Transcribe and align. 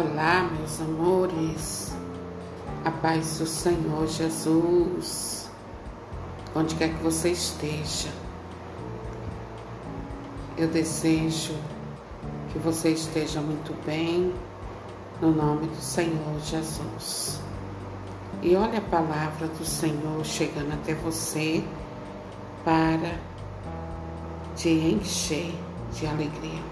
Olá, 0.00 0.48
meus 0.56 0.80
amores, 0.80 1.92
a 2.84 2.90
paz 2.92 3.40
do 3.40 3.46
Senhor 3.46 4.06
Jesus, 4.06 5.50
onde 6.54 6.76
quer 6.76 6.90
que 6.90 7.02
você 7.02 7.30
esteja, 7.30 8.08
eu 10.56 10.68
desejo 10.68 11.52
que 12.52 12.60
você 12.60 12.90
esteja 12.90 13.40
muito 13.40 13.74
bem, 13.84 14.32
no 15.20 15.32
nome 15.32 15.66
do 15.66 15.82
Senhor 15.82 16.38
Jesus. 16.44 17.40
E 18.40 18.54
olha 18.54 18.78
a 18.78 18.82
palavra 18.82 19.48
do 19.48 19.64
Senhor 19.64 20.24
chegando 20.24 20.74
até 20.74 20.94
você 20.94 21.64
para 22.64 23.18
te 24.54 24.68
encher 24.68 25.52
de 25.92 26.06
alegria. 26.06 26.62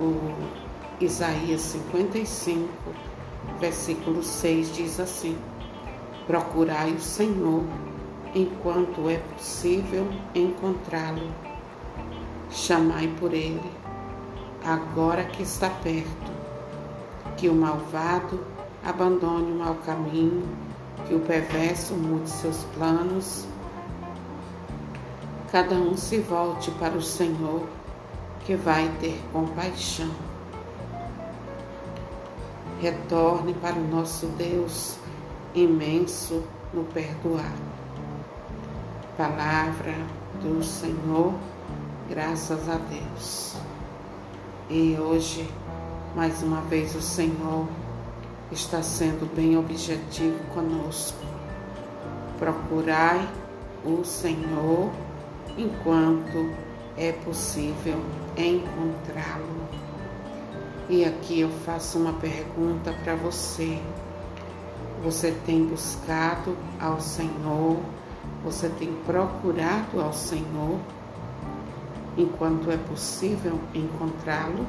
O 0.00 0.63
Isaías 1.00 1.60
55, 1.60 2.68
versículo 3.58 4.22
6 4.22 4.76
diz 4.76 5.00
assim: 5.00 5.36
Procurai 6.24 6.92
o 6.92 7.00
Senhor 7.00 7.64
enquanto 8.32 9.10
é 9.10 9.16
possível 9.16 10.06
encontrá-lo. 10.34 11.32
Chamai 12.48 13.08
por 13.18 13.34
ele, 13.34 13.70
agora 14.64 15.24
que 15.24 15.42
está 15.42 15.68
perto. 15.68 16.32
Que 17.36 17.48
o 17.48 17.54
malvado 17.54 18.46
abandone 18.84 19.50
o 19.50 19.56
mau 19.56 19.74
caminho, 19.84 20.46
que 21.08 21.14
o 21.14 21.20
perverso 21.20 21.94
mude 21.94 22.30
seus 22.30 22.62
planos. 22.76 23.44
Cada 25.50 25.74
um 25.74 25.96
se 25.96 26.18
volte 26.18 26.70
para 26.72 26.96
o 26.96 27.02
Senhor, 27.02 27.66
que 28.46 28.54
vai 28.54 28.88
ter 29.00 29.20
compaixão 29.32 30.33
retorne 32.84 33.54
para 33.54 33.76
o 33.76 33.88
nosso 33.88 34.26
Deus 34.36 34.98
imenso 35.54 36.42
no 36.70 36.84
perdoar. 36.84 37.54
Palavra 39.16 39.94
do 40.42 40.62
Senhor, 40.62 41.32
graças 42.10 42.68
a 42.68 42.76
Deus. 42.76 43.56
E 44.68 44.98
hoje, 45.00 45.48
mais 46.14 46.42
uma 46.42 46.60
vez, 46.60 46.94
o 46.94 47.00
Senhor 47.00 47.66
está 48.52 48.82
sendo 48.82 49.34
bem 49.34 49.56
objetivo 49.56 50.38
conosco. 50.52 51.24
Procurai 52.38 53.26
o 53.82 54.04
Senhor 54.04 54.90
enquanto 55.56 56.52
é 56.98 57.12
possível 57.12 57.98
encontrá-lo. 58.36 59.93
E 60.86 61.02
aqui 61.02 61.40
eu 61.40 61.48
faço 61.48 61.98
uma 61.98 62.12
pergunta 62.12 62.92
para 63.02 63.14
você. 63.14 63.80
Você 65.02 65.32
tem 65.46 65.64
buscado 65.64 66.54
ao 66.78 67.00
Senhor? 67.00 67.78
Você 68.44 68.68
tem 68.68 68.92
procurado 69.06 69.98
ao 70.02 70.12
Senhor 70.12 70.78
enquanto 72.18 72.70
é 72.70 72.76
possível 72.76 73.58
encontrá-lo? 73.74 74.66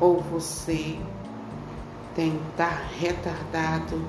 Ou 0.00 0.20
você 0.20 0.98
tem 2.16 2.40
retardado 2.98 4.04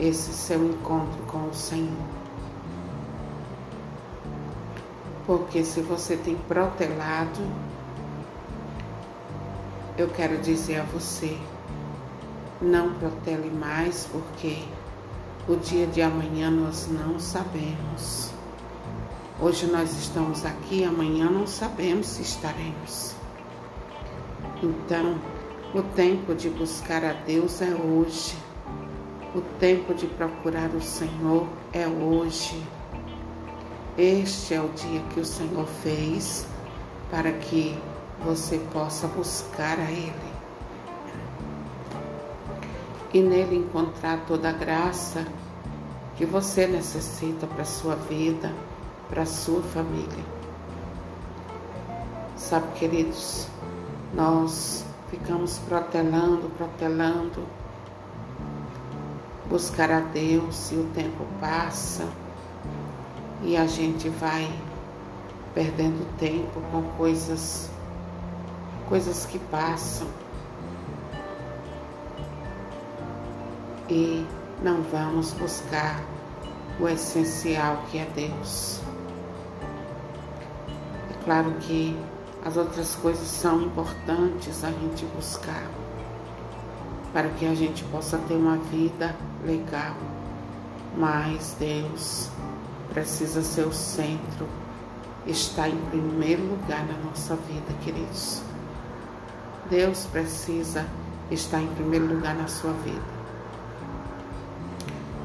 esse 0.00 0.32
seu 0.32 0.64
encontro 0.64 1.22
com 1.28 1.48
o 1.48 1.54
Senhor? 1.54 2.08
Porque 5.24 5.62
se 5.62 5.80
você 5.80 6.16
tem 6.16 6.34
protelado, 6.34 7.40
eu 9.98 10.08
quero 10.08 10.38
dizer 10.38 10.80
a 10.80 10.82
você: 10.84 11.36
não 12.60 12.94
protele 12.94 13.50
mais, 13.50 14.08
porque 14.10 14.62
o 15.48 15.56
dia 15.56 15.86
de 15.86 16.02
amanhã 16.02 16.50
nós 16.50 16.88
não 16.88 17.18
sabemos. 17.18 18.30
Hoje 19.40 19.66
nós 19.66 19.92
estamos 19.92 20.44
aqui, 20.44 20.84
amanhã 20.84 21.30
não 21.30 21.46
sabemos 21.46 22.06
se 22.06 22.22
estaremos. 22.22 23.14
Então, 24.62 25.18
o 25.74 25.82
tempo 25.82 26.34
de 26.34 26.48
buscar 26.48 27.04
a 27.04 27.12
Deus 27.12 27.60
é 27.60 27.74
hoje. 27.74 28.34
O 29.34 29.42
tempo 29.58 29.92
de 29.92 30.06
procurar 30.06 30.70
o 30.70 30.80
Senhor 30.80 31.46
é 31.72 31.86
hoje. 31.86 32.62
Este 33.98 34.54
é 34.54 34.60
o 34.60 34.68
dia 34.68 35.02
que 35.12 35.20
o 35.20 35.24
Senhor 35.24 35.66
fez 35.82 36.46
para 37.10 37.32
que 37.32 37.78
você 38.24 38.58
possa 38.72 39.06
buscar 39.08 39.78
a 39.78 39.90
Ele 39.90 40.36
e 43.12 43.20
nele 43.20 43.56
encontrar 43.56 44.24
toda 44.26 44.50
a 44.50 44.52
graça 44.52 45.26
que 46.16 46.26
você 46.26 46.66
necessita 46.66 47.46
para 47.46 47.62
a 47.62 47.66
sua 47.66 47.94
vida, 47.94 48.52
para 49.08 49.22
a 49.22 49.26
sua 49.26 49.62
família. 49.62 50.24
Sabe, 52.36 52.66
queridos, 52.78 53.46
nós 54.14 54.84
ficamos 55.10 55.58
protelando, 55.60 56.50
protelando, 56.56 57.46
buscar 59.48 59.90
a 59.90 60.00
Deus 60.00 60.70
e 60.72 60.74
o 60.74 60.84
tempo 60.94 61.24
passa 61.40 62.06
e 63.42 63.56
a 63.56 63.66
gente 63.66 64.08
vai 64.08 64.52
perdendo 65.54 66.06
tempo 66.18 66.60
com 66.70 66.82
coisas 66.96 67.70
coisas 68.88 69.26
que 69.26 69.38
passam 69.38 70.06
e 73.88 74.24
não 74.62 74.82
vamos 74.82 75.32
buscar 75.32 76.00
o 76.80 76.88
essencial 76.88 77.82
que 77.90 77.98
é 77.98 78.06
Deus. 78.14 78.80
É 81.10 81.24
claro 81.24 81.52
que 81.60 81.96
as 82.44 82.56
outras 82.56 82.94
coisas 82.96 83.26
são 83.26 83.62
importantes 83.62 84.62
a 84.62 84.70
gente 84.70 85.04
buscar 85.16 85.66
para 87.12 87.28
que 87.30 87.46
a 87.46 87.54
gente 87.54 87.82
possa 87.84 88.18
ter 88.18 88.34
uma 88.34 88.56
vida 88.56 89.16
legal, 89.44 89.96
mas 90.96 91.56
Deus 91.58 92.28
precisa 92.90 93.42
ser 93.42 93.66
o 93.66 93.72
centro, 93.72 94.46
está 95.26 95.68
em 95.68 95.76
primeiro 95.86 96.42
lugar 96.42 96.86
na 96.86 96.98
nossa 96.98 97.34
vida, 97.34 97.72
queridos. 97.82 98.42
Deus 99.68 100.06
precisa 100.06 100.86
estar 101.30 101.60
em 101.60 101.66
primeiro 101.74 102.06
lugar 102.06 102.34
na 102.34 102.46
sua 102.46 102.72
vida. 102.72 103.16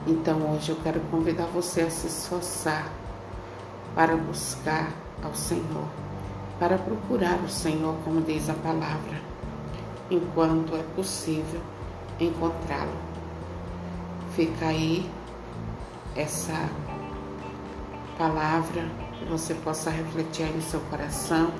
Então 0.07 0.51
hoje 0.51 0.71
eu 0.71 0.75
quero 0.77 0.99
convidar 1.11 1.45
você 1.45 1.81
a 1.81 1.89
se 1.91 2.07
esforçar 2.07 2.89
para 3.93 4.17
buscar 4.17 4.91
ao 5.23 5.35
Senhor, 5.35 5.85
para 6.59 6.77
procurar 6.77 7.39
o 7.45 7.49
Senhor, 7.49 7.95
como 8.03 8.21
diz 8.21 8.49
a 8.49 8.53
palavra, 8.55 9.21
enquanto 10.09 10.75
é 10.75 10.83
possível 10.95 11.61
encontrá-lo. 12.19 12.97
Fica 14.35 14.65
aí 14.65 15.07
essa 16.15 16.67
palavra 18.17 18.85
que 19.19 19.25
você 19.25 19.53
possa 19.53 19.91
refletir 19.91 20.45
aí 20.45 20.53
no 20.53 20.61
seu 20.61 20.79
coração 20.89 21.51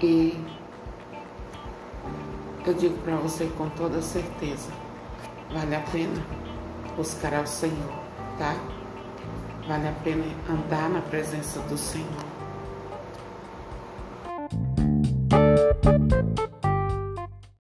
e 0.00 0.38
eu 2.66 2.74
digo 2.74 2.98
para 2.98 3.16
você 3.16 3.46
com 3.56 3.68
toda 3.70 4.02
certeza, 4.02 4.70
vale 5.52 5.74
a 5.74 5.80
pena 5.80 6.22
buscar 6.96 7.34
ao 7.34 7.46
Senhor, 7.46 7.92
tá? 8.38 8.54
Vale 9.66 9.88
a 9.88 9.92
pena 10.04 10.24
andar 10.48 10.88
na 10.90 11.00
presença 11.00 11.60
do 11.60 11.78
Senhor. 11.78 12.39